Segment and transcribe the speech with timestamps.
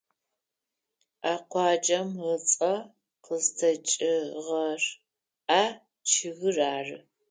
[1.31, 2.73] А къуаджэм ыцӏэ
[3.25, 4.81] къызтекӏыгъэр
[5.59, 5.63] а
[6.09, 6.97] чъыгыр ары.